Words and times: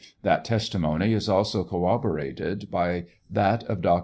That 0.23 0.43
testimony 0.43 1.13
is 1.13 1.29
also 1.29 1.63
corroborated 1.63 2.71
by 2.71 3.05
that 3.29 3.63
of 3.65 3.83
Dr. 3.83 3.99
G. 3.99 3.99